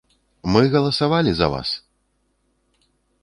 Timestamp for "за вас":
1.39-1.69